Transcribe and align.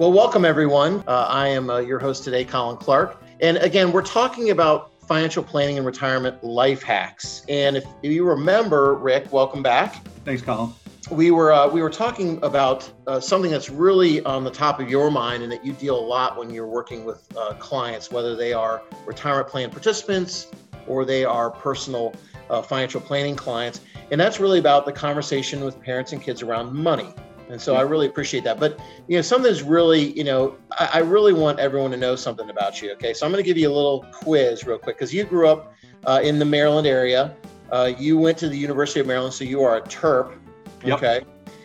Well, 0.00 0.12
welcome 0.12 0.46
everyone. 0.46 1.04
Uh, 1.06 1.26
I 1.28 1.48
am 1.48 1.68
uh, 1.68 1.80
your 1.80 1.98
host 1.98 2.24
today, 2.24 2.42
Colin 2.42 2.78
Clark. 2.78 3.22
And 3.40 3.58
again, 3.58 3.92
we're 3.92 4.00
talking 4.00 4.48
about 4.48 4.92
financial 5.06 5.42
planning 5.42 5.76
and 5.76 5.84
retirement 5.84 6.42
life 6.42 6.82
hacks. 6.82 7.44
And 7.50 7.76
if 7.76 7.84
you 8.00 8.24
remember, 8.24 8.94
Rick, 8.94 9.30
welcome 9.30 9.62
back. 9.62 10.02
Thanks, 10.24 10.40
Colin. 10.40 10.72
We 11.10 11.30
were 11.32 11.52
uh, 11.52 11.68
we 11.68 11.82
were 11.82 11.90
talking 11.90 12.42
about 12.42 12.90
uh, 13.06 13.20
something 13.20 13.50
that's 13.50 13.68
really 13.68 14.24
on 14.24 14.42
the 14.42 14.50
top 14.50 14.80
of 14.80 14.88
your 14.88 15.10
mind, 15.10 15.42
and 15.42 15.52
that 15.52 15.66
you 15.66 15.74
deal 15.74 15.98
a 15.98 16.00
lot 16.00 16.38
when 16.38 16.48
you're 16.48 16.66
working 16.66 17.04
with 17.04 17.22
uh, 17.36 17.52
clients, 17.58 18.10
whether 18.10 18.34
they 18.34 18.54
are 18.54 18.80
retirement 19.04 19.48
plan 19.48 19.68
participants 19.68 20.46
or 20.86 21.04
they 21.04 21.26
are 21.26 21.50
personal 21.50 22.14
uh, 22.48 22.62
financial 22.62 23.02
planning 23.02 23.36
clients, 23.36 23.82
and 24.10 24.18
that's 24.18 24.40
really 24.40 24.60
about 24.60 24.86
the 24.86 24.92
conversation 24.92 25.62
with 25.62 25.78
parents 25.82 26.14
and 26.14 26.22
kids 26.22 26.40
around 26.40 26.72
money. 26.72 27.12
And 27.50 27.60
so 27.60 27.74
I 27.74 27.82
really 27.82 28.06
appreciate 28.06 28.44
that. 28.44 28.60
But 28.60 28.78
you 29.08 29.16
know, 29.16 29.22
something's 29.22 29.62
really, 29.62 30.12
you 30.16 30.24
know, 30.24 30.56
I, 30.78 30.90
I 30.94 30.98
really 30.98 31.32
want 31.32 31.58
everyone 31.58 31.90
to 31.90 31.96
know 31.96 32.16
something 32.16 32.48
about 32.50 32.80
you. 32.80 32.92
Okay, 32.92 33.12
so 33.12 33.26
I'm 33.26 33.32
going 33.32 33.42
to 33.42 33.48
give 33.48 33.58
you 33.58 33.68
a 33.68 33.74
little 33.74 34.06
quiz 34.12 34.64
real 34.64 34.78
quick 34.78 34.96
because 34.96 35.12
you 35.12 35.24
grew 35.24 35.48
up 35.48 35.74
uh, 36.06 36.20
in 36.22 36.38
the 36.38 36.44
Maryland 36.44 36.86
area. 36.86 37.34
Uh, 37.70 37.92
you 37.98 38.18
went 38.18 38.36
to 38.38 38.48
the 38.48 38.56
University 38.56 39.00
of 39.00 39.06
Maryland, 39.06 39.34
so 39.34 39.44
you 39.44 39.62
are 39.62 39.76
a 39.76 39.82
Terp. 39.82 40.36
Yep. 40.84 40.96
Okay, 40.96 41.20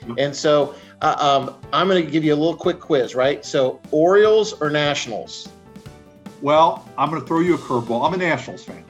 yep. 0.07 0.17
and 0.17 0.35
so 0.35 0.75
uh, 1.01 1.15
um, 1.19 1.55
I'm 1.73 1.87
going 1.87 2.03
to 2.03 2.11
give 2.11 2.23
you 2.23 2.33
a 2.33 2.35
little 2.35 2.55
quick 2.55 2.79
quiz, 2.79 3.15
right? 3.15 3.45
So 3.45 3.79
Orioles 3.91 4.53
or 4.61 4.69
Nationals? 4.69 5.49
Well, 6.41 6.87
I'm 6.97 7.09
going 7.09 7.21
to 7.21 7.27
throw 7.27 7.39
you 7.39 7.55
a 7.55 7.57
curveball. 7.57 8.05
I'm 8.05 8.13
a 8.13 8.17
Nationals 8.17 8.63
fan. 8.63 8.83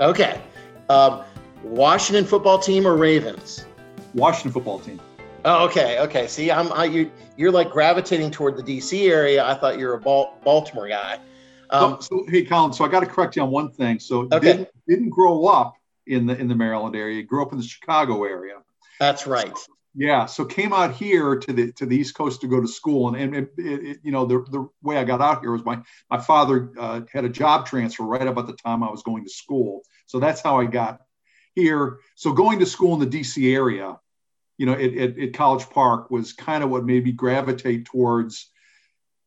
Okay. 0.00 0.40
Um, 0.88 1.22
Washington 1.62 2.24
football 2.24 2.58
team 2.58 2.86
or 2.86 2.96
Ravens? 2.96 3.66
Washington 4.14 4.52
football 4.52 4.78
team. 4.80 5.00
Oh, 5.44 5.64
okay, 5.64 5.98
okay. 6.00 6.26
See, 6.28 6.50
I'm 6.50 6.72
I, 6.72 6.84
you. 6.84 7.10
You're 7.36 7.50
like 7.50 7.70
gravitating 7.70 8.30
toward 8.30 8.56
the 8.56 8.62
DC 8.62 9.08
area. 9.08 9.44
I 9.44 9.54
thought 9.54 9.78
you 9.78 9.86
were 9.86 9.94
a 9.94 10.00
Baltimore 10.00 10.88
guy. 10.88 11.18
Um, 11.70 11.96
so, 12.00 12.18
so, 12.18 12.26
hey, 12.28 12.44
Colin. 12.44 12.72
So 12.72 12.84
I 12.84 12.88
got 12.88 13.00
to 13.00 13.06
correct 13.06 13.34
you 13.34 13.42
on 13.42 13.50
one 13.50 13.70
thing. 13.70 13.98
So 13.98 14.28
okay. 14.32 14.38
didn't 14.38 14.68
didn't 14.86 15.10
grow 15.10 15.46
up 15.46 15.74
in 16.06 16.26
the 16.26 16.38
in 16.38 16.46
the 16.46 16.54
Maryland 16.54 16.94
area. 16.94 17.22
Grew 17.22 17.42
up 17.42 17.52
in 17.52 17.58
the 17.58 17.64
Chicago 17.64 18.24
area. 18.24 18.58
That's 19.00 19.26
right. 19.26 19.56
So, 19.56 19.72
yeah. 19.96 20.26
So 20.26 20.44
came 20.44 20.72
out 20.72 20.94
here 20.94 21.36
to 21.36 21.52
the 21.52 21.72
to 21.72 21.86
the 21.86 21.96
East 21.96 22.14
Coast 22.14 22.40
to 22.42 22.46
go 22.46 22.60
to 22.60 22.68
school, 22.68 23.08
and 23.08 23.16
and 23.16 23.34
it, 23.34 23.52
it, 23.58 23.98
you 24.04 24.12
know 24.12 24.24
the 24.26 24.44
the 24.50 24.68
way 24.82 24.96
I 24.96 25.04
got 25.04 25.20
out 25.20 25.40
here 25.40 25.50
was 25.50 25.64
my 25.64 25.80
my 26.08 26.20
father 26.20 26.70
uh, 26.78 27.00
had 27.12 27.24
a 27.24 27.28
job 27.28 27.66
transfer 27.66 28.04
right 28.04 28.26
about 28.26 28.46
the 28.46 28.56
time 28.56 28.84
I 28.84 28.90
was 28.90 29.02
going 29.02 29.24
to 29.24 29.30
school. 29.30 29.82
So 30.06 30.20
that's 30.20 30.40
how 30.40 30.60
I 30.60 30.66
got 30.66 31.00
here. 31.56 31.98
So 32.14 32.32
going 32.32 32.60
to 32.60 32.66
school 32.66 32.94
in 32.94 33.00
the 33.08 33.20
DC 33.20 33.52
area 33.52 33.98
you 34.62 34.66
know, 34.66 34.74
at, 34.74 34.94
at, 34.96 35.18
at 35.18 35.34
College 35.34 35.68
Park 35.70 36.08
was 36.08 36.32
kind 36.34 36.62
of 36.62 36.70
what 36.70 36.84
made 36.84 37.02
me 37.02 37.10
gravitate 37.10 37.84
towards 37.84 38.48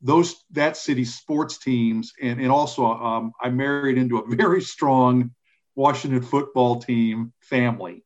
those 0.01 0.33
that 0.51 0.77
city's 0.77 1.13
sports 1.13 1.57
teams, 1.57 2.13
and 2.21 2.39
and 2.39 2.49
also 2.49 2.85
um, 2.85 3.33
I 3.41 3.49
married 3.49 3.97
into 3.97 4.19
a 4.19 4.35
very 4.35 4.61
strong 4.61 5.31
Washington 5.75 6.21
football 6.21 6.79
team 6.79 7.33
family. 7.41 8.05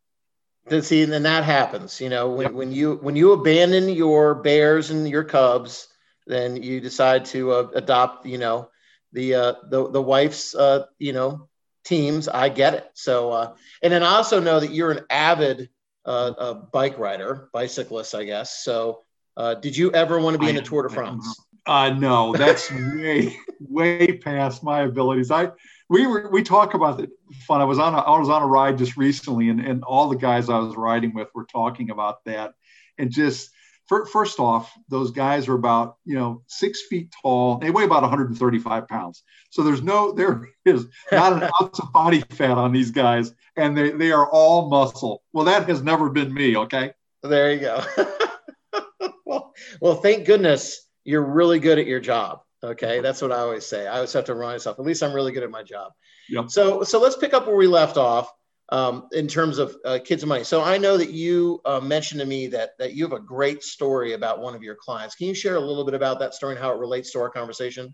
See, 0.81 1.03
and 1.03 1.13
then 1.13 1.21
that 1.23 1.43
happens, 1.43 2.01
you 2.01 2.09
know, 2.09 2.31
when, 2.31 2.47
yep. 2.47 2.53
when 2.53 2.71
you 2.71 2.95
when 2.95 3.15
you 3.15 3.33
abandon 3.33 3.89
your 3.89 4.33
Bears 4.33 4.89
and 4.89 5.07
your 5.07 5.23
Cubs, 5.23 5.87
then 6.25 6.63
you 6.63 6.81
decide 6.81 7.25
to 7.25 7.51
uh, 7.51 7.67
adopt, 7.75 8.25
you 8.25 8.39
know, 8.39 8.71
the 9.13 9.35
uh, 9.35 9.53
the 9.69 9.87
the 9.91 10.01
wife's, 10.01 10.55
uh, 10.55 10.85
you 10.97 11.13
know, 11.13 11.47
teams. 11.85 12.27
I 12.27 12.49
get 12.49 12.73
it. 12.73 12.89
So, 12.95 13.31
uh, 13.31 13.53
and 13.83 13.93
then 13.93 14.01
I 14.01 14.15
also 14.15 14.39
know 14.39 14.59
that 14.59 14.73
you're 14.73 14.91
an 14.91 15.05
avid 15.11 15.69
uh, 16.05 16.33
a 16.37 16.55
bike 16.55 16.97
rider, 16.97 17.49
bicyclist, 17.53 18.15
I 18.15 18.23
guess. 18.23 18.63
So, 18.63 19.03
uh, 19.37 19.55
did 19.55 19.75
you 19.75 19.91
ever 19.93 20.19
want 20.19 20.35
to 20.35 20.39
be 20.39 20.47
I, 20.47 20.49
in 20.49 20.55
the 20.55 20.61
Tour 20.61 20.83
de 20.83 20.89
France? 20.89 21.39
Uh, 21.65 21.91
no, 21.91 22.33
that's 22.33 22.71
way, 22.95 23.37
way 23.59 24.17
past 24.17 24.63
my 24.63 24.81
abilities. 24.81 25.31
I 25.31 25.51
we 25.89 26.07
were 26.07 26.29
we 26.29 26.43
talk 26.43 26.73
about 26.73 26.99
it 26.99 27.09
fun. 27.47 27.61
I 27.61 27.65
was 27.65 27.79
on 27.79 27.93
a, 27.93 27.97
I 27.97 28.17
was 28.17 28.29
on 28.29 28.41
a 28.41 28.47
ride 28.47 28.77
just 28.77 28.97
recently, 28.97 29.49
and 29.49 29.59
and 29.59 29.83
all 29.83 30.09
the 30.09 30.15
guys 30.15 30.49
I 30.49 30.59
was 30.59 30.75
riding 30.75 31.13
with 31.13 31.29
were 31.33 31.45
talking 31.45 31.89
about 31.89 32.23
that, 32.25 32.53
and 32.97 33.11
just 33.11 33.51
first 33.89 34.39
off, 34.39 34.71
those 34.87 35.11
guys 35.11 35.47
are 35.47 35.55
about 35.55 35.97
you 36.05 36.15
know 36.15 36.43
six 36.47 36.83
feet 36.89 37.13
tall. 37.21 37.57
They 37.57 37.71
weigh 37.71 37.85
about 37.85 38.03
135 38.03 38.87
pounds. 38.87 39.23
So 39.49 39.63
there's 39.63 39.81
no 39.81 40.11
there 40.11 40.47
is 40.65 40.85
not 41.11 41.33
an 41.33 41.49
ounce 41.59 41.79
of 41.79 41.91
body 41.91 42.21
fat 42.29 42.57
on 42.57 42.71
these 42.71 42.91
guys, 42.91 43.33
and 43.55 43.77
they 43.77 43.91
they 43.91 44.11
are 44.11 44.29
all 44.29 44.69
muscle. 44.69 45.23
Well, 45.33 45.45
that 45.45 45.67
has 45.67 45.81
never 45.81 46.09
been 46.09 46.33
me. 46.33 46.55
Okay. 46.55 46.93
There 47.23 47.51
you 47.51 47.59
go. 47.59 47.83
well, 49.25 49.53
well, 49.81 49.95
thank 49.95 50.25
goodness 50.25 50.87
you're 51.03 51.25
really 51.25 51.59
good 51.59 51.79
at 51.79 51.85
your 51.85 51.99
job. 51.99 52.41
Okay, 52.63 52.99
that's 52.99 53.21
what 53.21 53.31
I 53.31 53.39
always 53.39 53.65
say. 53.65 53.87
I 53.87 53.95
always 53.95 54.13
have 54.13 54.25
to 54.25 54.33
remind 54.33 54.55
myself. 54.55 54.79
At 54.79 54.85
least 54.85 55.01
I'm 55.01 55.13
really 55.13 55.31
good 55.31 55.43
at 55.43 55.51
my 55.51 55.63
job. 55.63 55.93
Yep. 56.29 56.49
So 56.49 56.83
so 56.83 56.99
let's 56.99 57.17
pick 57.17 57.33
up 57.33 57.47
where 57.47 57.55
we 57.55 57.67
left 57.67 57.97
off 57.97 58.31
um, 58.71 59.07
in 59.11 59.27
terms 59.27 59.57
of 59.57 59.75
uh, 59.85 59.99
kids 60.03 60.23
and 60.23 60.29
money. 60.29 60.43
So 60.43 60.61
I 60.61 60.77
know 60.77 60.97
that 60.97 61.09
you 61.09 61.61
uh, 61.65 61.79
mentioned 61.79 62.19
to 62.21 62.25
me 62.25 62.47
that 62.47 62.77
that 62.77 62.93
you 62.93 63.03
have 63.03 63.13
a 63.13 63.19
great 63.19 63.63
story 63.63 64.13
about 64.13 64.39
one 64.39 64.55
of 64.55 64.63
your 64.63 64.75
clients. 64.75 65.15
Can 65.15 65.27
you 65.27 65.33
share 65.33 65.55
a 65.55 65.59
little 65.59 65.85
bit 65.85 65.93
about 65.93 66.19
that 66.19 66.33
story 66.33 66.53
and 66.53 66.61
how 66.61 66.71
it 66.73 66.79
relates 66.79 67.11
to 67.11 67.19
our 67.19 67.29
conversation? 67.29 67.93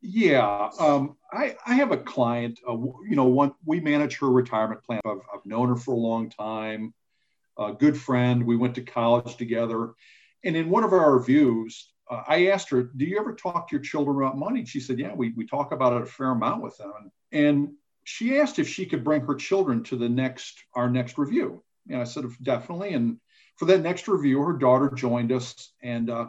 Yeah, 0.00 0.70
um, 0.80 1.16
I, 1.32 1.54
I 1.64 1.74
have 1.74 1.92
a 1.92 1.96
client. 1.96 2.58
Uh, 2.68 2.76
you 3.08 3.14
know, 3.14 3.26
one 3.26 3.52
we 3.64 3.78
manage 3.78 4.18
her 4.18 4.28
retirement 4.28 4.82
plan. 4.82 5.00
I've, 5.06 5.20
I've 5.32 5.46
known 5.46 5.68
her 5.68 5.76
for 5.76 5.94
a 5.94 5.98
long 5.98 6.28
time. 6.28 6.92
A 7.58 7.72
good 7.72 7.96
friend. 7.96 8.44
We 8.44 8.56
went 8.56 8.74
to 8.76 8.82
college 8.82 9.36
together, 9.36 9.92
and 10.42 10.56
in 10.56 10.70
one 10.70 10.82
of 10.82 10.92
our 10.92 11.12
reviews, 11.16 11.92
uh, 12.10 12.22
I 12.26 12.48
asked 12.48 12.70
her, 12.70 12.82
"Do 12.82 13.04
you 13.04 13.20
ever 13.20 13.34
talk 13.34 13.68
to 13.68 13.76
your 13.76 13.82
children 13.82 14.16
about 14.16 14.36
money?" 14.36 14.64
She 14.64 14.80
said, 14.80 14.98
"Yeah, 14.98 15.14
we 15.14 15.32
we 15.36 15.46
talk 15.46 15.70
about 15.70 15.92
it 15.92 16.02
a 16.02 16.06
fair 16.06 16.30
amount 16.30 16.62
with 16.62 16.76
them." 16.78 17.12
And 17.30 17.74
she 18.04 18.38
asked 18.38 18.58
if 18.58 18.68
she 18.68 18.86
could 18.86 19.04
bring 19.04 19.22
her 19.22 19.34
children 19.34 19.82
to 19.84 19.96
the 19.96 20.08
next 20.08 20.62
our 20.74 20.90
next 20.90 21.18
review. 21.18 21.62
And 21.88 22.00
I 22.00 22.04
said 22.04 22.24
definitely. 22.42 22.94
And 22.94 23.18
for 23.56 23.66
that 23.66 23.80
next 23.80 24.08
review, 24.08 24.40
her 24.42 24.52
daughter 24.54 24.90
joined 24.90 25.32
us, 25.32 25.72
and 25.82 26.10
uh, 26.10 26.28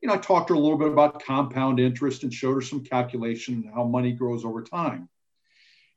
you 0.00 0.08
know 0.08 0.14
I 0.14 0.18
talked 0.18 0.48
to 0.48 0.54
her 0.54 0.58
a 0.58 0.62
little 0.62 0.78
bit 0.78 0.92
about 0.92 1.24
compound 1.24 1.80
interest 1.80 2.22
and 2.22 2.32
showed 2.32 2.54
her 2.54 2.60
some 2.60 2.84
calculation 2.84 3.70
how 3.74 3.84
money 3.84 4.12
grows 4.12 4.44
over 4.44 4.62
time. 4.62 5.08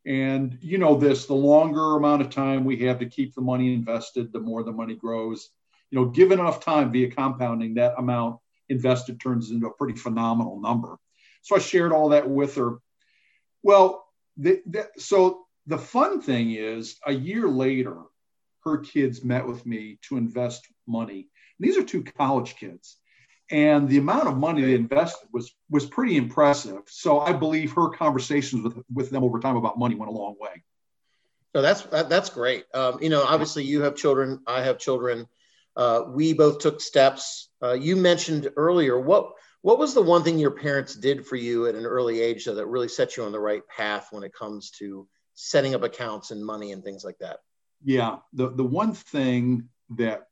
And 0.06 0.58
you 0.62 0.78
know 0.78 0.96
this, 0.96 1.26
the 1.26 1.34
longer 1.34 1.98
amount 1.98 2.22
of 2.22 2.30
time 2.30 2.64
we 2.64 2.78
have 2.86 3.00
to 3.00 3.06
keep 3.06 3.36
the 3.36 3.42
money 3.42 3.74
invested, 3.74 4.32
the 4.32 4.40
more 4.40 4.64
the 4.64 4.72
money 4.72 4.96
grows. 4.96 5.50
You 5.92 6.00
know, 6.00 6.06
given 6.06 6.40
enough 6.40 6.64
time 6.64 6.92
via 6.92 7.12
compounding, 7.12 7.76
that 7.76 7.96
amount 7.98 8.40
invested 8.70 9.20
turns 9.20 9.52
into 9.52 9.68
a 9.68 9.74
pretty 9.74 9.98
phenomenal 9.98 10.60
number. 10.62 10.98
So 11.42 11.56
I 11.56 11.60
shared 11.60 11.92
all 11.92 12.10
that 12.10 12.30
with 12.30 12.56
her. 12.56 12.80
Well, 13.64 14.07
the, 14.38 14.88
so 14.98 15.46
the 15.66 15.78
fun 15.78 16.22
thing 16.22 16.52
is, 16.52 16.98
a 17.06 17.12
year 17.12 17.48
later, 17.48 17.98
her 18.64 18.78
kids 18.80 19.24
met 19.24 19.46
with 19.48 19.66
me 19.66 20.00
to 20.04 20.18
invest 20.18 20.66
money. 20.88 21.30
These 21.60 21.78
are 21.78 21.84
two 21.84 22.04
college 22.04 22.56
kids, 22.56 22.98
and 23.50 23.90
the 23.90 23.98
amount 23.98 24.28
of 24.28 24.38
money 24.38 24.62
they 24.62 24.76
invested 24.76 25.28
was 25.34 25.56
was 25.70 25.86
pretty 25.86 26.18
impressive. 26.18 26.82
So 26.88 27.20
I 27.20 27.34
believe 27.34 27.74
her 27.74 27.90
conversations 27.90 28.64
with 28.64 28.84
with 28.94 29.10
them 29.10 29.24
over 29.24 29.40
time 29.40 29.56
about 29.56 29.80
money 29.80 29.96
went 29.96 30.12
a 30.12 30.16
long 30.16 30.36
way. 30.40 30.64
So 31.56 31.62
that's 31.62 31.82
that, 31.84 32.10
that's 32.10 32.30
great. 32.30 32.66
Um, 32.74 33.00
you 33.02 33.10
know, 33.10 33.24
obviously 33.24 33.64
you 33.64 33.82
have 33.82 33.96
children, 33.96 34.42
I 34.46 34.62
have 34.62 34.78
children. 34.78 35.28
Uh, 35.76 36.04
we 36.10 36.34
both 36.34 36.60
took 36.60 36.82
steps. 36.82 37.50
Uh, 37.62 37.74
you 37.74 37.96
mentioned 37.96 38.50
earlier 38.58 39.00
what 39.00 39.32
what 39.62 39.80
was 39.80 39.94
the 39.94 40.02
one 40.02 40.24
thing 40.24 40.40
your 40.40 40.52
parents 40.52 40.96
did 40.96 41.26
for 41.26 41.36
you 41.36 41.68
at 41.68 41.76
an 41.76 41.86
early 41.86 42.22
age 42.22 42.46
though, 42.46 42.56
that 42.56 42.68
really 42.68 42.88
set 42.88 43.18
you 43.18 43.24
on 43.24 43.32
the 43.32 43.40
right 43.40 43.64
path 43.68 44.08
when 44.12 44.24
it 44.24 44.34
comes 44.34 44.72
to 44.72 45.08
setting 45.34 45.76
up 45.76 45.84
accounts 45.84 46.32
and 46.32 46.46
money 46.46 46.72
and 46.72 46.84
things 46.84 47.04
like 47.04 47.18
that? 47.20 47.40
Yeah, 47.84 48.18
the 48.34 48.50
the 48.50 48.64
one 48.64 48.94
thing 48.94 49.70
that 49.98 50.28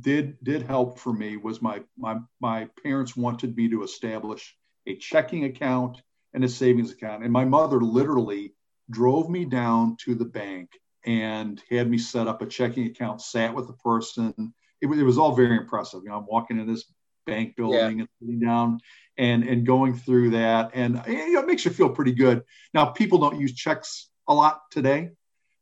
did 0.00 0.42
did 0.42 0.62
help 0.62 0.98
for 0.98 1.12
me 1.12 1.36
was 1.36 1.60
my 1.60 1.82
my 1.98 2.18
my 2.40 2.68
parents 2.82 3.16
wanted 3.16 3.56
me 3.56 3.68
to 3.70 3.82
establish 3.82 4.56
a 4.86 4.96
checking 4.96 5.44
account 5.44 6.00
and 6.32 6.44
a 6.44 6.48
savings 6.48 6.92
account, 6.92 7.24
and 7.24 7.32
my 7.32 7.44
mother 7.44 7.80
literally 7.80 8.54
drove 8.90 9.28
me 9.28 9.44
down 9.44 9.96
to 10.04 10.14
the 10.14 10.24
bank 10.24 10.70
and 11.04 11.62
had 11.70 11.88
me 11.90 11.98
set 11.98 12.28
up 12.28 12.42
a 12.42 12.46
checking 12.46 12.86
account, 12.86 13.20
sat 13.20 13.54
with 13.54 13.66
the 13.66 13.72
person. 13.74 14.54
It, 14.80 14.86
it 14.86 15.02
was 15.02 15.18
all 15.18 15.34
very 15.34 15.56
impressive. 15.56 16.02
You 16.02 16.10
know, 16.10 16.18
I'm 16.18 16.26
walking 16.26 16.58
in 16.58 16.66
this 16.66 16.84
bank 17.30 17.56
building 17.56 17.98
yeah. 17.98 18.02
and 18.02 18.08
sitting 18.20 18.40
down 18.40 18.80
and 19.16 19.44
and 19.44 19.66
going 19.66 19.94
through 19.94 20.30
that 20.30 20.70
and 20.74 21.02
you 21.06 21.32
know, 21.32 21.40
it 21.40 21.46
makes 21.46 21.64
you 21.64 21.70
feel 21.70 21.88
pretty 21.88 22.12
good 22.12 22.42
now 22.74 22.86
people 22.86 23.18
don't 23.18 23.38
use 23.40 23.54
checks 23.54 24.08
a 24.28 24.34
lot 24.34 24.62
today 24.70 25.10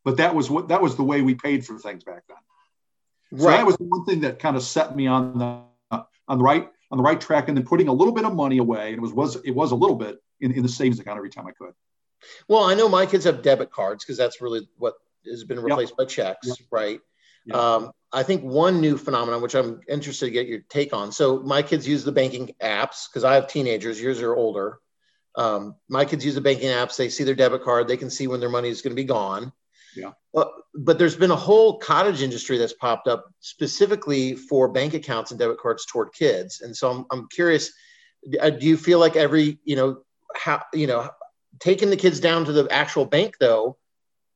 but 0.05 0.17
that 0.17 0.35
was 0.35 0.49
what 0.51 0.69
that 0.69 0.81
was 0.81 0.97
the 0.97 1.03
way 1.03 1.23
we 1.23 1.35
paid 1.35 1.65
for 1.65 1.79
things 1.79 2.05
back 2.05 2.23
then 2.29 3.39
so 3.39 3.47
right. 3.47 3.59
that 3.59 3.67
was 3.67 3.77
one 3.79 4.05
thing 4.05 4.21
that 4.21 4.39
kind 4.39 4.57
of 4.57 4.63
set 4.63 4.97
me 4.97 5.07
on 5.07 5.39
the 5.39 5.63
on 6.29 6.39
the 6.39 6.45
right 6.45 6.69
on 6.91 6.99
the 6.99 7.05
right 7.05 7.21
track 7.21 7.49
and 7.49 7.57
then 7.57 7.65
putting 7.65 7.89
a 7.89 7.93
little 7.93 8.15
bit 8.15 8.25
of 8.25 8.35
money 8.35 8.59
away 8.59 8.89
and 8.89 8.99
it 8.99 9.01
was 9.01 9.13
was 9.13 9.37
it 9.45 9.51
was 9.51 9.73
a 9.73 9.77
little 9.77 9.97
bit 9.97 10.19
in, 10.41 10.53
in 10.53 10.63
the 10.63 10.69
savings 10.69 10.99
account 11.01 11.17
every 11.17 11.31
time 11.31 11.47
i 11.47 11.53
could 11.53 11.75
well 12.49 12.65
i 12.65 12.75
know 12.75 12.89
my 12.89 13.05
kids 13.05 13.25
have 13.25 13.43
debit 13.43 13.71
cards 13.71 14.05
because 14.05 14.17
that's 14.17 14.41
really 14.41 14.69
what 14.77 14.95
has 15.27 15.45
been 15.45 15.61
replaced 15.61 15.93
yep. 15.93 15.99
by 15.99 16.05
checks 16.05 16.47
yep. 16.47 16.59
right 16.71 17.01
Yeah. 17.47 17.57
Um, 17.57 17.93
I 18.13 18.23
think 18.23 18.43
one 18.43 18.81
new 18.81 18.97
phenomenon, 18.97 19.43
which 19.43 19.55
I'm 19.55 19.81
interested 19.89 20.27
to 20.27 20.33
get 20.33 20.47
your 20.47 20.61
take 20.69 20.95
on. 20.95 21.13
So 21.13 21.41
my 21.41 21.63
kids 21.63 21.87
use 21.87 22.05
the 22.05 22.13
banking 22.13 22.55
apps 22.63 23.07
because 23.09 23.25
I 23.25 23.35
have 23.35 23.49
teenagers. 23.49 24.01
Yours 24.01 24.23
are 24.23 24.35
older. 24.35 24.79
Um, 25.37 25.77
my 25.89 26.05
kids 26.05 26.25
use 26.25 26.35
the 26.35 26.41
banking 26.41 26.71
apps. 26.71 26.97
They 26.97 27.11
see 27.11 27.25
their 27.25 27.35
debit 27.35 27.63
card. 27.63 27.87
They 27.87 27.99
can 27.99 28.11
see 28.11 28.27
when 28.27 28.41
their 28.41 28.49
money 28.49 28.71
is 28.71 28.81
going 28.83 28.93
to 28.93 29.03
be 29.03 29.05
gone. 29.05 29.53
Yeah. 29.95 30.13
But, 30.33 30.53
but 30.75 30.99
there's 30.99 31.17
been 31.17 31.31
a 31.31 31.37
whole 31.37 31.79
cottage 31.79 32.23
industry 32.23 32.57
that's 32.57 32.73
popped 32.73 33.09
up 33.09 33.27
specifically 33.41 34.37
for 34.37 34.69
bank 34.69 34.95
accounts 34.95 35.31
and 35.31 35.39
debit 35.39 35.59
cards 35.59 35.85
toward 35.87 36.13
kids. 36.13 36.61
And 36.61 36.77
so 36.77 36.91
I'm, 36.91 37.05
I'm 37.11 37.29
curious, 37.29 37.73
uh, 38.41 38.51
do 38.51 38.67
you 38.67 38.77
feel 38.77 38.99
like 38.99 39.17
every, 39.17 39.59
you 39.65 39.77
know, 39.77 40.03
how, 40.35 40.63
you 40.73 40.87
know, 40.87 41.11
taking 41.61 41.91
the 41.91 41.97
kids 41.97 42.21
down 42.21 42.47
to 42.47 42.53
the 42.53 42.69
actual 42.71 43.05
bank 43.05 43.37
though, 43.39 43.77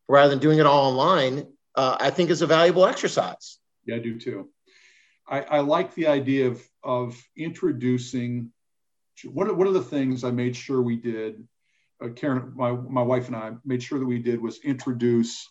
rather 0.08 0.31
than 0.31 0.40
doing 0.40 0.58
it 0.58 0.66
all 0.66 0.90
online, 0.90 1.46
uh, 1.74 1.96
I 2.00 2.10
think 2.10 2.30
is 2.30 2.42
a 2.42 2.46
valuable 2.46 2.86
exercise. 2.86 3.58
Yeah, 3.84 3.96
I 3.96 3.98
do 3.98 4.19
too. 4.19 4.48
I, 5.28 5.40
I 5.42 5.60
like 5.60 5.94
the 5.94 6.08
idea 6.08 6.48
of, 6.48 6.62
of 6.82 7.22
introducing 7.36 8.52
one 9.24 9.48
of, 9.48 9.56
one 9.56 9.66
of 9.66 9.74
the 9.74 9.82
things 9.82 10.24
I 10.24 10.30
made 10.30 10.56
sure 10.56 10.82
we 10.82 10.96
did, 10.96 11.46
uh, 12.02 12.08
Karen, 12.08 12.52
my, 12.56 12.72
my 12.72 13.02
wife 13.02 13.28
and 13.28 13.36
I 13.36 13.52
made 13.64 13.82
sure 13.82 13.98
that 13.98 14.06
we 14.06 14.19
did 14.19 14.40
was 14.40 14.58
introduce 14.64 15.48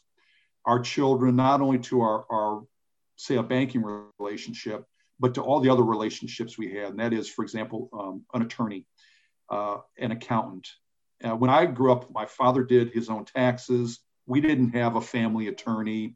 our 0.65 0.79
children 0.79 1.35
not 1.35 1.61
only 1.61 1.79
to 1.79 2.01
our, 2.01 2.25
our 2.29 2.63
say 3.15 3.35
a 3.35 3.43
banking 3.43 3.83
relationship, 4.19 4.85
but 5.19 5.35
to 5.35 5.41
all 5.41 5.59
the 5.59 5.69
other 5.69 5.83
relationships 5.83 6.57
we 6.57 6.73
had. 6.73 6.89
And 6.89 6.99
that 6.99 7.13
is, 7.13 7.29
for 7.29 7.43
example, 7.43 7.89
um, 7.93 8.23
an 8.33 8.41
attorney, 8.41 8.85
uh, 9.49 9.77
an 9.97 10.11
accountant. 10.11 10.67
Uh, 11.23 11.35
when 11.35 11.51
I 11.51 11.67
grew 11.67 11.91
up, 11.91 12.11
my 12.11 12.25
father 12.25 12.63
did 12.63 12.89
his 12.89 13.09
own 13.09 13.25
taxes. 13.25 13.99
We 14.25 14.41
didn't 14.41 14.71
have 14.71 14.95
a 14.95 15.01
family 15.01 15.47
attorney. 15.47 16.15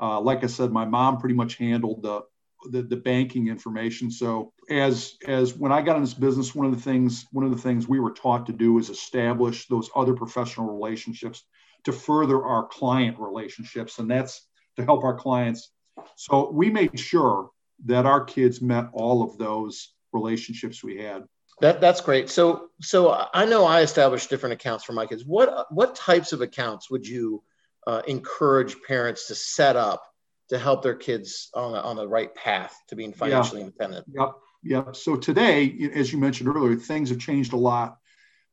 Uh, 0.00 0.20
like 0.20 0.44
I 0.44 0.46
said, 0.46 0.70
my 0.70 0.84
mom 0.84 1.18
pretty 1.18 1.34
much 1.34 1.56
handled 1.56 2.02
the, 2.02 2.22
the, 2.70 2.82
the 2.82 2.96
banking 2.96 3.48
information. 3.48 4.10
So 4.10 4.52
as 4.70 5.14
as 5.26 5.54
when 5.54 5.72
I 5.72 5.82
got 5.82 5.96
in 5.96 6.02
this 6.02 6.14
business, 6.14 6.54
one 6.54 6.66
of 6.66 6.74
the 6.74 6.80
things 6.80 7.26
one 7.32 7.44
of 7.44 7.50
the 7.50 7.62
things 7.62 7.88
we 7.88 8.00
were 8.00 8.12
taught 8.12 8.46
to 8.46 8.52
do 8.52 8.78
is 8.78 8.90
establish 8.90 9.66
those 9.66 9.90
other 9.94 10.14
professional 10.14 10.72
relationships 10.72 11.44
to 11.84 11.92
further 11.92 12.44
our 12.44 12.66
client 12.66 13.18
relationships, 13.18 13.98
and 13.98 14.10
that's 14.10 14.46
to 14.76 14.84
help 14.84 15.04
our 15.04 15.14
clients. 15.14 15.72
So 16.16 16.50
we 16.50 16.70
made 16.70 16.98
sure 16.98 17.50
that 17.86 18.06
our 18.06 18.24
kids 18.24 18.60
met 18.60 18.86
all 18.92 19.22
of 19.22 19.38
those 19.38 19.94
relationships 20.12 20.82
we 20.82 20.98
had. 20.98 21.24
That 21.60 21.80
that's 21.80 22.00
great. 22.00 22.30
So 22.30 22.68
so 22.80 23.26
I 23.34 23.44
know 23.44 23.64
I 23.64 23.80
established 23.80 24.30
different 24.30 24.52
accounts 24.54 24.84
for 24.84 24.92
my 24.92 25.06
kids. 25.06 25.24
What 25.24 25.66
what 25.70 25.96
types 25.96 26.32
of 26.32 26.40
accounts 26.40 26.90
would 26.90 27.06
you 27.06 27.42
uh, 27.86 28.02
encourage 28.06 28.76
parents 28.86 29.26
to 29.28 29.34
set 29.34 29.76
up 29.76 30.02
to 30.50 30.58
help 30.58 30.82
their 30.82 30.94
kids 30.94 31.50
on, 31.54 31.74
on 31.74 31.96
the 31.96 32.06
right 32.08 32.34
path 32.34 32.76
to 32.88 32.96
being 32.96 33.12
financially 33.12 33.60
yeah. 33.60 33.66
independent? 33.66 34.06
Yep. 34.14 34.32
Yep. 34.62 34.96
So 34.96 35.16
today, 35.16 35.90
as 35.94 36.12
you 36.12 36.18
mentioned 36.18 36.48
earlier, 36.48 36.76
things 36.76 37.10
have 37.10 37.18
changed 37.18 37.52
a 37.52 37.56
lot. 37.56 37.98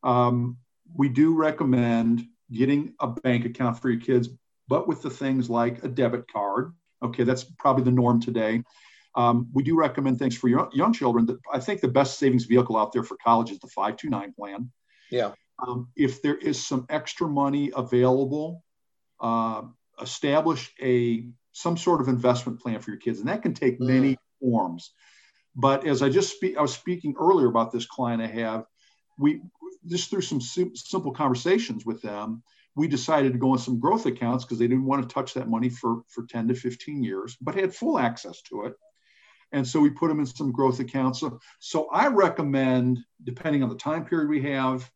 Um, 0.02 0.58
we 0.94 1.08
do 1.08 1.34
recommend 1.34 2.26
getting 2.52 2.94
a 3.00 3.08
bank 3.08 3.44
account 3.44 3.80
for 3.80 3.90
your 3.90 4.00
kids, 4.00 4.28
but 4.68 4.86
with 4.86 5.02
the 5.02 5.10
things 5.10 5.50
like 5.50 5.82
a 5.84 5.88
debit 5.88 6.30
card. 6.30 6.72
Okay, 7.02 7.24
that's 7.24 7.44
probably 7.44 7.84
the 7.84 7.90
norm 7.90 8.20
today. 8.20 8.62
Um, 9.16 9.48
we 9.52 9.62
do 9.62 9.76
recommend 9.76 10.18
things 10.18 10.36
for 10.36 10.48
your 10.48 10.68
young 10.72 10.92
children. 10.92 11.26
That 11.26 11.38
I 11.52 11.58
think 11.58 11.80
the 11.80 11.88
best 11.88 12.18
savings 12.18 12.44
vehicle 12.44 12.76
out 12.76 12.92
there 12.92 13.02
for 13.02 13.16
college 13.16 13.50
is 13.50 13.58
the 13.58 13.68
529 13.68 14.34
plan. 14.34 14.70
Yeah. 15.10 15.32
Um, 15.66 15.88
if 15.96 16.20
there 16.20 16.36
is 16.36 16.64
some 16.64 16.86
extra 16.90 17.26
money 17.26 17.72
available, 17.74 18.62
uh, 19.20 19.62
establish 20.00 20.72
a 20.82 21.28
some 21.52 21.78
sort 21.78 22.02
of 22.02 22.08
investment 22.08 22.60
plan 22.60 22.80
for 22.80 22.90
your 22.90 23.00
kids, 23.00 23.18
and 23.18 23.28
that 23.28 23.40
can 23.40 23.54
take 23.54 23.80
mm. 23.80 23.86
many 23.86 24.18
forms. 24.40 24.92
But 25.54 25.86
as 25.86 26.02
I 26.02 26.10
just 26.10 26.34
speak, 26.34 26.58
I 26.58 26.62
was 26.62 26.74
speaking 26.74 27.14
earlier 27.18 27.48
about 27.48 27.72
this 27.72 27.86
client 27.86 28.20
I 28.20 28.26
have. 28.26 28.66
We 29.18 29.40
just 29.86 30.10
through 30.10 30.20
some 30.20 30.40
simple 30.40 31.12
conversations 31.12 31.86
with 31.86 32.02
them, 32.02 32.42
we 32.74 32.88
decided 32.88 33.32
to 33.32 33.38
go 33.38 33.52
on 33.52 33.58
some 33.58 33.80
growth 33.80 34.04
accounts 34.04 34.44
because 34.44 34.58
they 34.58 34.68
didn't 34.68 34.84
want 34.84 35.08
to 35.08 35.14
touch 35.14 35.32
that 35.34 35.48
money 35.48 35.70
for 35.70 36.02
for 36.08 36.26
10 36.26 36.48
to 36.48 36.54
15 36.54 37.02
years, 37.02 37.36
but 37.40 37.54
had 37.54 37.74
full 37.74 37.98
access 37.98 38.42
to 38.42 38.66
it. 38.66 38.74
And 39.56 39.66
so 39.66 39.80
we 39.80 39.88
put 39.88 40.08
them 40.08 40.20
in 40.20 40.26
some 40.26 40.52
growth 40.52 40.80
accounts. 40.80 41.20
So, 41.20 41.40
so 41.60 41.88
I 41.90 42.08
recommend, 42.08 42.98
depending 43.24 43.62
on 43.62 43.70
the 43.70 43.74
time 43.74 44.04
period 44.04 44.28
we 44.28 44.42
have 44.42 44.88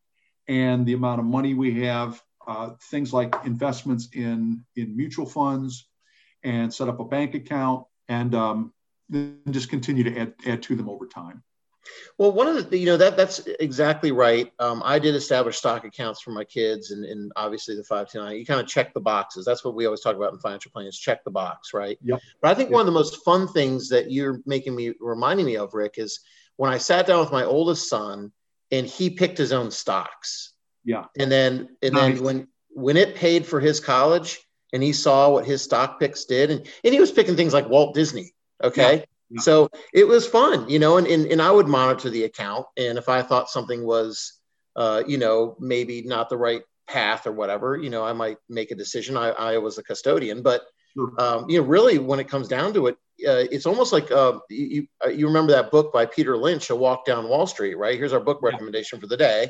and 0.49 0.85
the 0.85 0.93
amount 0.93 1.19
of 1.19 1.25
money 1.25 1.55
we 1.55 1.81
have, 1.85 2.23
uh, 2.47 2.71
things 2.91 3.11
like 3.11 3.35
investments 3.47 4.11
in 4.13 4.63
in 4.77 4.95
mutual 4.95 5.25
funds, 5.25 5.89
and 6.43 6.73
set 6.73 6.89
up 6.89 7.01
a 7.01 7.05
bank 7.05 7.35
account, 7.35 7.87
and 8.09 8.35
um, 8.35 8.75
then 9.09 9.41
just 9.51 9.71
continue 9.71 10.05
to 10.05 10.19
add 10.19 10.35
add 10.45 10.63
to 10.65 10.77
them 10.77 10.91
over 10.91 11.07
time. 11.07 11.43
Well, 12.19 12.33
one 12.33 12.47
of 12.47 12.71
the 12.71 12.79
you 12.79 12.87
know 12.87 12.97
that 12.97 13.17
that's 13.17 13.41
exactly 13.59 14.13
right. 14.13 14.53
Um, 14.59 14.83
I 14.85 14.99
did 14.99 15.15
establish 15.15 15.57
stock 15.57 15.85
accounts 15.85 16.21
for 16.21 16.31
my 16.31 16.45
kids, 16.45 16.91
and, 16.91 17.05
and 17.05 17.33
obviously 17.37 17.77
the 17.77 17.85
five 17.85 18.11
two 18.11 18.19
nine. 18.19 18.37
You 18.37 18.45
kind 18.45 18.61
of 18.61 18.67
check 18.67 18.93
the 18.93 19.01
boxes. 19.01 19.45
That's 19.45 19.65
what 19.65 19.75
we 19.75 19.87
always 19.87 20.01
talk 20.01 20.17
about 20.17 20.33
in 20.33 20.39
financial 20.39 20.71
planning: 20.71 20.89
is 20.89 20.99
check 20.99 21.25
the 21.25 21.31
box, 21.31 21.73
right? 21.73 21.99
Yep. 22.03 22.21
But 22.43 22.51
I 22.51 22.55
think 22.55 22.69
yep. 22.69 22.75
one 22.75 22.81
of 22.81 22.87
the 22.87 22.93
most 22.93 23.25
fun 23.25 23.49
things 23.49 23.89
that 23.89 24.11
you're 24.11 24.41
making 24.47 24.77
me 24.77 24.93
reminding 25.01 25.47
me 25.47 25.57
of, 25.57 25.75
Rick, 25.75 25.95
is 25.97 26.21
when 26.57 26.71
I 26.71 26.79
sat 26.79 27.07
down 27.07 27.21
with 27.21 27.33
my 27.33 27.45
oldest 27.45 27.89
son 27.89 28.33
and 28.71 28.87
he 28.87 29.11
picked 29.11 29.39
his 29.39 29.53
own 29.53 29.71
stocks. 29.71 30.53
Yeah. 30.85 31.05
And 31.19 31.31
then 31.31 31.77
and 31.83 31.95
nice. 31.95 32.17
then 32.17 32.25
when 32.25 32.49
when 32.69 32.97
it 32.97 33.15
paid 33.15 33.47
for 33.47 33.61
his 33.61 33.81
college 33.81 34.39
and 34.73 34.83
he 34.83 34.93
saw 34.93 35.31
what 35.31 35.45
his 35.45 35.63
stock 35.63 35.99
picks 35.99 36.25
did, 36.27 36.51
and, 36.51 36.67
and 36.85 36.95
he 36.95 37.01
was 37.01 37.11
picking 37.11 37.37
things 37.37 37.53
like 37.53 37.69
Walt 37.69 37.95
Disney. 37.95 38.33
Okay. 38.63 38.99
Yeah. 38.99 39.05
Yeah. 39.31 39.41
So 39.43 39.71
it 39.95 40.07
was 40.07 40.27
fun, 40.27 40.69
you 40.69 40.79
know, 40.79 40.97
and, 40.97 41.07
and, 41.07 41.27
and 41.27 41.41
I 41.41 41.51
would 41.51 41.69
monitor 41.69 42.11
the 42.11 42.25
account. 42.25 42.67
And 42.77 42.99
if 42.99 43.09
I 43.09 43.23
thought 43.23 43.49
something 43.49 43.85
was, 43.85 44.41
uh, 44.75 45.03
you 45.07 45.19
know, 45.19 45.57
maybe 45.61 46.03
not 46.03 46.29
the 46.29 46.37
right 46.37 46.63
path 46.89 47.27
or 47.27 47.33
whatever, 47.33 47.77
you 47.77 47.91
know, 47.91 48.05
I 48.05 48.13
might 48.13 48.39
make 48.49 48.73
a 48.73 48.75
decision. 48.75 49.17
I, 49.17 49.29
I 49.31 49.59
was 49.59 49.79
a 49.79 49.85
custodian, 49.85 50.43
but, 50.43 50.63
sure. 50.95 51.13
um, 51.19 51.49
you 51.49 51.61
know, 51.61 51.67
really 51.67 51.99
when 51.99 52.19
it 52.19 52.29
comes 52.29 52.49
down 52.49 52.75
to 52.75 52.89
it, 52.89 52.97
uh, 53.27 53.45
it's 53.53 53.67
almost 53.67 53.93
like 53.93 54.11
uh, 54.11 54.39
you, 54.49 54.89
you 55.15 55.27
remember 55.27 55.53
that 55.53 55.71
book 55.71 55.93
by 55.93 56.07
Peter 56.07 56.37
Lynch, 56.37 56.71
A 56.71 56.75
Walk 56.75 57.05
Down 57.05 57.29
Wall 57.29 57.47
Street, 57.47 57.77
right? 57.77 57.99
Here's 57.99 58.13
our 58.13 58.21
book 58.21 58.41
recommendation 58.43 58.97
yeah. 58.97 59.01
for 59.01 59.07
the 59.07 59.17
day. 59.17 59.49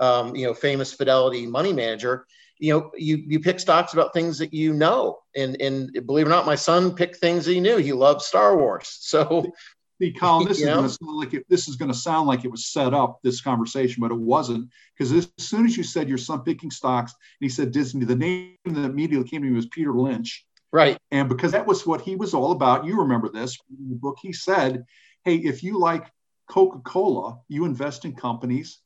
Um, 0.00 0.36
you 0.36 0.46
know, 0.46 0.54
famous 0.54 0.92
Fidelity 0.92 1.46
money 1.46 1.72
manager 1.72 2.26
you 2.58 2.72
know 2.72 2.90
you 2.96 3.16
you 3.16 3.40
pick 3.40 3.60
stocks 3.60 3.92
about 3.92 4.12
things 4.12 4.38
that 4.38 4.52
you 4.52 4.72
know 4.72 5.18
and 5.36 5.60
and 5.60 5.92
believe 6.06 6.26
it 6.26 6.28
or 6.28 6.32
not 6.32 6.46
my 6.46 6.54
son 6.54 6.94
picked 6.94 7.16
things 7.16 7.46
he 7.46 7.60
knew 7.60 7.76
he 7.76 7.92
loved 7.92 8.22
star 8.22 8.56
wars 8.56 8.88
so 9.00 9.52
See, 10.00 10.12
Colin, 10.12 10.46
this 10.46 10.58
is 10.62 10.66
going 10.66 10.82
to 10.84 10.88
sound 10.88 11.16
like 11.16 11.34
it, 11.34 11.44
this 11.48 11.68
is 11.68 11.76
going 11.76 11.90
to 11.90 11.98
sound 11.98 12.28
like 12.28 12.44
it 12.44 12.50
was 12.50 12.66
set 12.66 12.94
up 12.94 13.18
this 13.22 13.40
conversation, 13.40 14.00
but 14.00 14.12
it 14.12 14.18
wasn't 14.18 14.70
because 14.96 15.12
as 15.12 15.28
soon 15.38 15.66
as 15.66 15.76
you 15.76 15.82
said 15.82 16.08
your 16.08 16.18
son 16.18 16.42
picking 16.42 16.70
stocks, 16.70 17.12
and 17.12 17.46
he 17.46 17.48
said 17.48 17.72
Disney, 17.72 18.04
the 18.04 18.14
name 18.14 18.54
that 18.64 18.84
immediately 18.84 19.28
came 19.28 19.42
to 19.42 19.48
me 19.48 19.56
was 19.56 19.66
Peter 19.66 19.92
Lynch, 19.92 20.46
right? 20.72 20.98
And 21.10 21.28
because 21.28 21.52
that 21.52 21.66
was 21.66 21.84
what 21.84 22.00
he 22.00 22.14
was 22.14 22.32
all 22.32 22.52
about. 22.52 22.84
You 22.84 23.00
remember 23.00 23.28
this 23.28 23.58
in 23.70 23.88
the 23.88 23.96
book? 23.96 24.18
He 24.22 24.32
said, 24.32 24.84
"Hey, 25.24 25.36
if 25.36 25.64
you 25.64 25.80
like 25.80 26.12
Coca 26.48 26.78
Cola, 26.78 27.40
you 27.48 27.64
invest 27.64 28.04
in 28.04 28.14
companies 28.14 28.80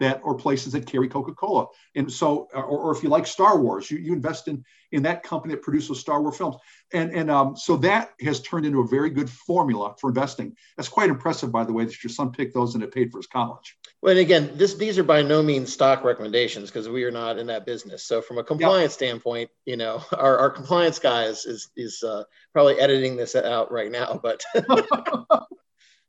that 0.00 0.20
or 0.22 0.34
places 0.34 0.72
that 0.72 0.86
carry 0.86 1.08
Coca-Cola. 1.08 1.66
And 1.94 2.12
so, 2.12 2.48
or, 2.52 2.64
or, 2.64 2.96
if 2.96 3.02
you 3.02 3.08
like 3.08 3.26
Star 3.26 3.58
Wars, 3.58 3.90
you, 3.90 3.98
you 3.98 4.12
invest 4.12 4.48
in 4.48 4.64
in 4.92 5.02
that 5.02 5.22
company 5.22 5.54
that 5.54 5.62
produces 5.62 6.00
Star 6.00 6.22
Wars 6.22 6.36
films. 6.36 6.56
And 6.92 7.12
and 7.12 7.30
um, 7.30 7.56
so 7.56 7.76
that 7.78 8.10
has 8.20 8.40
turned 8.40 8.66
into 8.66 8.80
a 8.80 8.86
very 8.86 9.10
good 9.10 9.28
formula 9.28 9.94
for 10.00 10.10
investing. 10.10 10.56
That's 10.76 10.88
quite 10.88 11.10
impressive, 11.10 11.50
by 11.50 11.64
the 11.64 11.72
way, 11.72 11.84
that 11.84 12.04
your 12.04 12.10
son 12.10 12.30
picked 12.30 12.54
those 12.54 12.74
and 12.74 12.84
it 12.84 12.92
paid 12.92 13.10
for 13.10 13.18
his 13.18 13.26
college. 13.26 13.76
Well, 14.02 14.12
and 14.12 14.20
again, 14.20 14.52
this 14.54 14.74
these 14.74 14.98
are 14.98 15.04
by 15.04 15.22
no 15.22 15.42
means 15.42 15.72
stock 15.72 16.04
recommendations 16.04 16.70
because 16.70 16.88
we 16.88 17.04
are 17.04 17.10
not 17.10 17.38
in 17.38 17.46
that 17.48 17.66
business. 17.66 18.04
So 18.04 18.20
from 18.20 18.38
a 18.38 18.44
compliance 18.44 18.92
yeah. 18.92 19.08
standpoint, 19.08 19.50
you 19.64 19.76
know, 19.76 20.02
our, 20.12 20.38
our 20.38 20.50
compliance 20.50 20.98
guy 20.98 21.24
is 21.24 21.46
is, 21.46 21.70
is 21.76 22.02
uh, 22.02 22.24
probably 22.52 22.78
editing 22.78 23.16
this 23.16 23.34
out 23.34 23.72
right 23.72 23.90
now, 23.90 24.20
but 24.22 24.44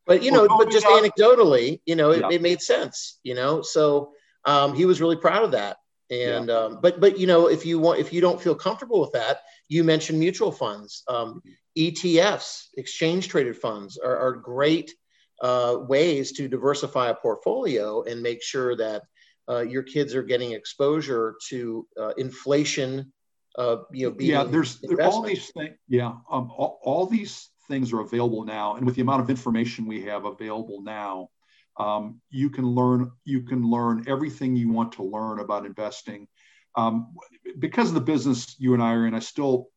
but 0.08 0.24
you 0.24 0.32
know, 0.32 0.48
but 0.48 0.72
just 0.72 0.86
anecdotally, 0.86 1.82
you 1.86 1.96
know, 1.96 2.12
it, 2.12 2.22
yeah. 2.22 2.30
it, 2.32 2.42
made 2.42 2.62
sense, 2.62 3.20
you 3.24 3.36
know. 3.36 3.62
So 3.62 4.14
um, 4.46 4.74
he 4.74 4.86
was 4.86 5.02
really 5.02 5.18
proud 5.18 5.44
of 5.44 5.52
that. 5.52 5.78
And 6.10 6.48
yeah. 6.48 6.56
um, 6.56 6.80
but 6.82 7.00
but 7.02 7.20
you 7.20 7.28
know, 7.28 7.48
if 7.48 7.66
you 7.66 7.80
want, 7.80 8.00
if 8.00 8.14
you 8.14 8.22
don't 8.22 8.42
feel 8.42 8.56
comfortable 8.56 9.02
with 9.02 9.12
that, 9.12 9.42
you 9.68 9.84
mentioned 9.84 10.20
mutual 10.20 10.52
funds, 10.52 11.04
um, 11.10 11.42
ETFs, 11.78 12.68
exchange 12.78 13.28
traded 13.28 13.58
funds 13.58 13.98
are, 13.98 14.18
are 14.18 14.34
great 14.34 14.94
uh, 15.42 15.78
ways 15.82 16.32
to 16.34 16.48
diversify 16.48 17.10
a 17.10 17.14
portfolio 17.14 18.04
and 18.04 18.22
make 18.22 18.42
sure 18.42 18.76
that 18.78 19.04
uh, 19.50 19.60
your 19.60 19.84
kids 19.84 20.16
are 20.16 20.24
getting 20.24 20.54
exposure 20.54 21.36
to 21.50 21.86
uh, 22.00 22.14
inflation. 22.18 23.12
Uh, 23.58 23.78
you 23.92 24.10
know, 24.10 24.16
yeah, 24.20 24.44
there's 24.44 24.80
all 25.02 25.22
these 25.22 25.50
things. 25.50 25.76
Yeah, 25.90 26.14
um, 26.32 26.52
all, 26.56 26.80
all 26.84 27.06
these 27.06 27.50
things 27.68 27.94
are 27.94 28.02
available 28.02 28.46
now, 28.46 28.76
and 28.76 28.86
with 28.86 28.96
the 28.96 29.02
amount 29.02 29.22
of 29.22 29.30
information 29.30 29.86
we 29.86 30.04
have 30.04 30.26
available 30.26 30.82
now, 30.82 31.30
um, 31.78 32.22
you 32.30 32.50
can 32.50 32.66
learn 32.66 33.12
you 33.24 33.44
can 33.44 33.70
learn 33.70 34.06
everything 34.08 34.56
you 34.56 34.72
want 34.72 34.94
to 34.94 35.04
learn 35.04 35.40
about 35.40 35.66
investing. 35.66 36.28
Um, 36.76 37.16
because 37.58 37.90
of 37.90 37.96
the 37.96 38.02
business 38.02 38.56
you 38.60 38.74
and 38.74 38.84
I 38.84 38.94
are 38.94 39.08
in, 39.08 39.16
I 39.16 39.20
still 39.20 39.70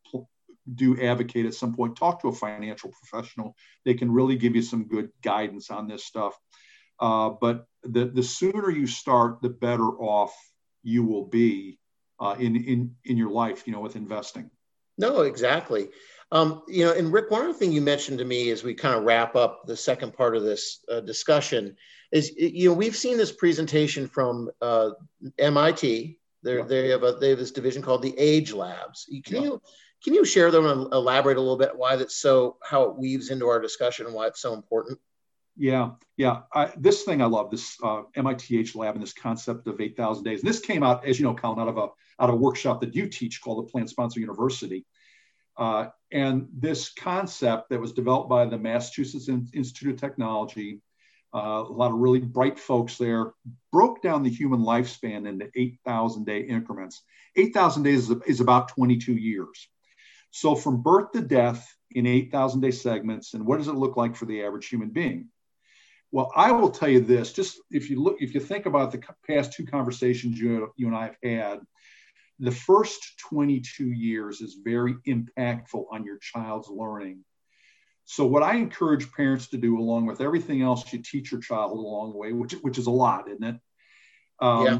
do 0.74 1.00
advocate 1.00 1.46
at 1.46 1.54
some 1.54 1.74
point, 1.74 1.96
talk 1.96 2.20
to 2.20 2.28
a 2.28 2.32
financial 2.32 2.90
professional. 2.90 3.56
They 3.84 3.94
can 3.94 4.12
really 4.12 4.36
give 4.36 4.54
you 4.54 4.62
some 4.62 4.84
good 4.84 5.10
guidance 5.22 5.70
on 5.70 5.88
this 5.88 6.04
stuff. 6.04 6.38
Uh, 6.98 7.30
but 7.30 7.64
the, 7.82 8.06
the 8.06 8.22
sooner 8.22 8.70
you 8.70 8.86
start, 8.86 9.40
the 9.40 9.48
better 9.48 9.88
off 9.88 10.34
you 10.82 11.04
will 11.04 11.26
be 11.26 11.78
uh, 12.20 12.36
in, 12.38 12.56
in, 12.56 12.94
in 13.04 13.16
your 13.16 13.30
life, 13.30 13.66
you 13.66 13.72
know, 13.72 13.80
with 13.80 13.96
investing. 13.96 14.50
No, 14.98 15.22
exactly. 15.22 15.88
Um, 16.32 16.62
you 16.68 16.84
know, 16.84 16.92
and 16.92 17.12
Rick, 17.12 17.30
one 17.30 17.42
other 17.42 17.52
thing 17.52 17.72
you 17.72 17.80
mentioned 17.80 18.18
to 18.18 18.24
me 18.24 18.50
as 18.50 18.62
we 18.62 18.74
kind 18.74 18.94
of 18.94 19.04
wrap 19.04 19.34
up 19.34 19.66
the 19.66 19.76
second 19.76 20.14
part 20.14 20.36
of 20.36 20.44
this 20.44 20.84
uh, 20.90 21.00
discussion 21.00 21.76
is, 22.12 22.32
you 22.36 22.68
know, 22.68 22.74
we've 22.74 22.96
seen 22.96 23.16
this 23.16 23.32
presentation 23.32 24.06
from 24.06 24.50
uh, 24.60 24.90
MIT. 25.38 26.18
They're, 26.42 26.60
yeah. 26.60 26.64
They 26.64 26.88
have 26.88 27.02
a 27.02 27.12
they 27.20 27.30
have 27.30 27.38
this 27.38 27.50
division 27.50 27.82
called 27.82 28.02
the 28.02 28.16
Age 28.16 28.52
Labs. 28.52 29.06
Can 29.24 29.36
yeah. 29.36 29.42
you 29.42 29.62
can 30.02 30.14
you 30.14 30.24
share 30.24 30.50
them 30.50 30.66
and 30.66 30.92
elaborate 30.92 31.36
a 31.36 31.40
little 31.40 31.58
bit 31.58 31.76
why 31.76 31.96
that's 31.96 32.16
so 32.16 32.56
how 32.62 32.84
it 32.84 32.96
weaves 32.96 33.30
into 33.30 33.46
our 33.46 33.60
discussion 33.60 34.06
and 34.06 34.14
why 34.14 34.26
it's 34.26 34.40
so 34.40 34.54
important? 34.54 34.98
Yeah, 35.56 35.90
yeah. 36.16 36.42
I, 36.54 36.72
this 36.78 37.02
thing 37.02 37.20
I 37.20 37.26
love 37.26 37.50
this 37.50 37.76
uh, 37.82 38.02
MIT 38.14 38.58
Age 38.58 38.74
Lab 38.74 38.94
and 38.94 39.02
this 39.02 39.12
concept 39.12 39.66
of 39.66 39.80
eight 39.80 39.96
thousand 39.96 40.24
days. 40.24 40.40
And 40.40 40.48
this 40.48 40.60
came 40.60 40.82
out, 40.82 41.04
as 41.04 41.18
you 41.20 41.26
know, 41.26 41.34
Colin, 41.34 41.58
out 41.58 41.68
of 41.68 41.76
a 41.76 41.88
out 42.20 42.30
of 42.30 42.30
a 42.30 42.36
workshop 42.36 42.80
that 42.80 42.94
you 42.94 43.08
teach 43.08 43.42
called 43.42 43.66
the 43.66 43.70
Plan 43.70 43.86
Sponsor 43.86 44.20
University. 44.20 44.86
Uh, 45.58 45.88
and 46.12 46.48
this 46.52 46.90
concept 46.90 47.70
that 47.70 47.80
was 47.80 47.92
developed 47.92 48.28
by 48.28 48.44
the 48.44 48.58
Massachusetts 48.58 49.28
Institute 49.28 49.94
of 49.94 50.00
Technology, 50.00 50.80
uh, 51.34 51.64
a 51.68 51.72
lot 51.72 51.92
of 51.92 51.98
really 51.98 52.20
bright 52.20 52.58
folks 52.58 52.96
there, 52.96 53.32
broke 53.70 54.02
down 54.02 54.22
the 54.22 54.30
human 54.30 54.60
lifespan 54.60 55.28
into 55.28 55.48
8,000 55.54 56.24
day 56.26 56.40
increments. 56.40 57.02
8,000 57.36 57.82
days 57.84 58.10
is, 58.26 58.40
about 58.40 58.68
22 58.68 59.12
years. 59.12 59.68
So 60.32 60.56
from 60.56 60.82
birth 60.82 61.12
to 61.12 61.20
death 61.20 61.72
in 61.92 62.06
8,000 62.06 62.60
day 62.60 62.72
segments, 62.72 63.34
and 63.34 63.46
what 63.46 63.58
does 63.58 63.68
it 63.68 63.74
look 63.74 63.96
like 63.96 64.16
for 64.16 64.26
the 64.26 64.42
average 64.42 64.68
human 64.68 64.90
being? 64.90 65.28
Well, 66.12 66.32
I 66.34 66.50
will 66.50 66.70
tell 66.70 66.88
you 66.88 67.00
this: 67.00 67.32
just 67.32 67.60
if 67.70 67.88
you 67.88 68.02
look, 68.02 68.16
if 68.18 68.34
you 68.34 68.40
think 68.40 68.66
about 68.66 68.90
the 68.90 69.00
past 69.24 69.52
two 69.52 69.64
conversations 69.64 70.40
you, 70.40 70.72
you 70.76 70.88
and 70.88 70.96
I 70.96 71.04
have 71.04 71.16
had, 71.22 71.60
the 72.40 72.50
first 72.50 73.18
22 73.28 73.84
years 73.84 74.40
is 74.40 74.56
very 74.64 74.94
impactful 75.06 75.84
on 75.92 76.04
your 76.04 76.18
child's 76.18 76.68
learning. 76.68 77.24
So, 78.06 78.26
what 78.26 78.42
I 78.42 78.56
encourage 78.56 79.12
parents 79.12 79.48
to 79.48 79.58
do, 79.58 79.78
along 79.78 80.06
with 80.06 80.20
everything 80.20 80.62
else 80.62 80.90
you 80.92 81.00
teach 81.00 81.30
your 81.30 81.40
child 81.40 81.72
along 81.72 82.12
the 82.12 82.18
way, 82.18 82.32
which, 82.32 82.54
which 82.54 82.78
is 82.78 82.86
a 82.86 82.90
lot, 82.90 83.28
isn't 83.28 83.44
it? 83.44 83.56
Um, 84.40 84.66
yeah. 84.66 84.78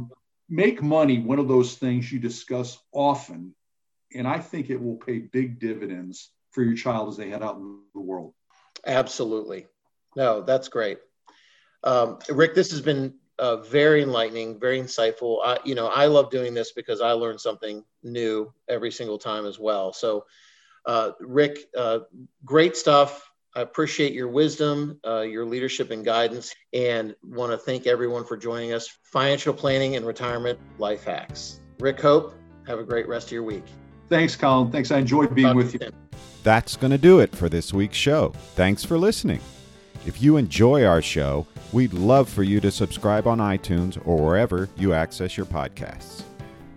Make 0.48 0.82
money 0.82 1.20
one 1.20 1.38
of 1.38 1.46
those 1.46 1.76
things 1.76 2.10
you 2.10 2.18
discuss 2.18 2.76
often. 2.92 3.54
And 4.12 4.26
I 4.26 4.40
think 4.40 4.68
it 4.68 4.82
will 4.82 4.96
pay 4.96 5.18
big 5.18 5.60
dividends 5.60 6.32
for 6.50 6.64
your 6.64 6.74
child 6.74 7.08
as 7.08 7.16
they 7.16 7.28
head 7.28 7.44
out 7.44 7.56
in 7.56 7.78
the 7.94 8.00
world. 8.00 8.34
Absolutely. 8.84 9.66
No, 10.16 10.40
that's 10.40 10.66
great. 10.66 10.98
Um, 11.84 12.18
Rick, 12.28 12.56
this 12.56 12.72
has 12.72 12.80
been 12.80 13.14
uh, 13.40 13.56
very 13.56 14.02
enlightening, 14.02 14.60
very 14.60 14.80
insightful. 14.80 15.38
I, 15.42 15.58
you 15.64 15.74
know, 15.74 15.86
I 15.86 16.06
love 16.06 16.30
doing 16.30 16.52
this 16.52 16.72
because 16.72 17.00
I 17.00 17.12
learn 17.12 17.38
something 17.38 17.82
new 18.02 18.52
every 18.68 18.92
single 18.92 19.18
time 19.18 19.46
as 19.46 19.58
well. 19.58 19.94
So, 19.94 20.26
uh, 20.84 21.12
Rick, 21.20 21.58
uh, 21.76 22.00
great 22.44 22.76
stuff. 22.76 23.26
I 23.56 23.62
appreciate 23.62 24.12
your 24.12 24.28
wisdom, 24.28 25.00
uh, 25.04 25.22
your 25.22 25.46
leadership 25.46 25.90
and 25.90 26.04
guidance, 26.04 26.54
and 26.72 27.16
want 27.24 27.50
to 27.50 27.58
thank 27.58 27.86
everyone 27.86 28.24
for 28.24 28.36
joining 28.36 28.74
us. 28.74 28.88
Financial 29.02 29.54
planning 29.54 29.96
and 29.96 30.06
retirement 30.06 30.58
life 30.78 31.02
hacks. 31.02 31.60
Rick 31.80 32.00
Hope, 32.00 32.34
have 32.66 32.78
a 32.78 32.84
great 32.84 33.08
rest 33.08 33.28
of 33.28 33.32
your 33.32 33.42
week. 33.42 33.64
Thanks, 34.10 34.36
Colin. 34.36 34.70
Thanks. 34.70 34.90
I 34.90 34.98
enjoyed 34.98 35.34
being 35.34 35.48
Talk 35.48 35.56
with 35.56 35.74
you. 35.74 35.80
That's 36.42 36.76
going 36.76 36.90
to 36.90 36.98
do 36.98 37.20
it 37.20 37.34
for 37.34 37.48
this 37.48 37.72
week's 37.72 37.96
show. 37.96 38.34
Thanks 38.54 38.84
for 38.84 38.98
listening. 38.98 39.40
If 40.06 40.22
you 40.22 40.36
enjoy 40.36 40.84
our 40.84 41.02
show, 41.02 41.46
we'd 41.72 41.92
love 41.92 42.28
for 42.28 42.42
you 42.42 42.60
to 42.60 42.70
subscribe 42.70 43.26
on 43.26 43.38
iTunes 43.38 44.00
or 44.06 44.16
wherever 44.16 44.68
you 44.76 44.92
access 44.92 45.36
your 45.36 45.46
podcasts. 45.46 46.22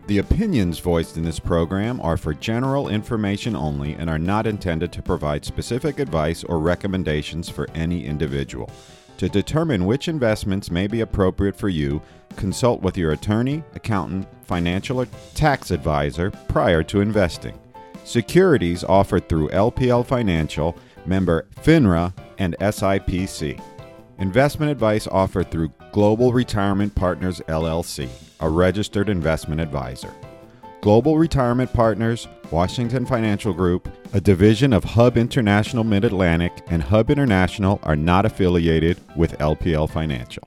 The 0.08 0.18
opinions 0.18 0.80
voiced 0.80 1.16
in 1.16 1.24
this 1.24 1.40
program 1.40 2.02
are 2.02 2.18
for 2.18 2.34
general 2.34 2.90
information 2.90 3.56
only 3.56 3.94
and 3.94 4.10
are 4.10 4.20
not 4.20 4.46
intended 4.46 4.92
to 4.92 5.02
provide 5.02 5.46
specific 5.46 6.00
advice 6.00 6.44
or 6.44 6.60
recommendations 6.60 7.48
for 7.48 7.70
any 7.74 8.06
individual. 8.06 8.70
To 9.18 9.30
determine 9.30 9.86
which 9.86 10.10
investments 10.10 10.70
may 10.70 10.88
be 10.88 11.02
appropriate 11.02 11.56
for 11.56 11.70
you, 11.70 12.02
consult 12.36 12.82
with 12.82 12.98
your 12.98 13.14
attorney, 13.14 13.64
accountant, 13.76 14.28
financial, 14.44 15.00
or 15.00 15.08
tax 15.36 15.72
advisor 15.72 16.32
prior 16.50 16.84
to 16.84 17.00
investing. 17.00 17.58
Securities 18.04 18.84
offered 18.84 19.30
through 19.30 19.50
LPL 19.50 20.06
Financial, 20.06 20.76
member 21.06 21.48
FINRA, 21.62 22.14
and 22.38 22.58
SIPC. 22.60 23.62
Investment 24.20 24.72
advice 24.72 25.08
offered 25.08 25.50
through 25.50 25.74
Global 25.92 26.34
Retirement 26.34 26.94
Partners 26.94 27.42
LLC, 27.48 28.08
a 28.40 28.48
registered 28.48 29.10
investment 29.10 29.60
advisor. 29.60 30.14
Global 30.82 31.18
Retirement 31.18 31.74
Partners, 31.74 32.28
Washington 32.52 33.08
Financial 33.08 33.54
Group, 33.54 33.90
a 34.14 34.22
division 34.22 34.72
of 34.72 34.84
Hub 34.84 35.18
International 35.18 35.84
Mid 35.84 36.06
Atlantic, 36.06 36.52
and 36.68 36.84
Hub 36.84 37.10
International 37.10 37.80
are 37.84 37.96
not 37.96 38.26
affiliated 38.26 39.00
with 39.16 39.38
LPL 39.40 39.90
Financial. 39.90 40.44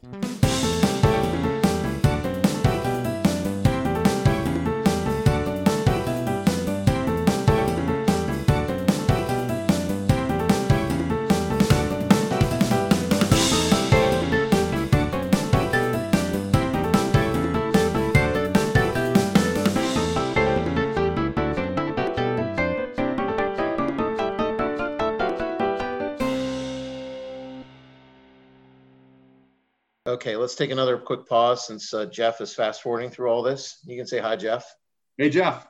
Okay, 30.27 30.35
let's 30.35 30.57
take 30.57 30.73
another 30.73 30.99
quick 30.99 31.25
pause 31.29 31.69
since 31.69 31.95
uh, 31.95 32.05
Jeff 32.07 32.41
is 32.41 32.53
fast 32.53 32.83
forwarding 32.83 33.11
through 33.11 33.29
all 33.29 33.45
this. 33.45 33.79
You 33.85 33.97
can 33.97 34.09
say 34.09 34.19
hi, 34.19 34.35
Jeff. 34.35 34.67
Hey, 35.17 35.31
Jeff. 35.31 35.69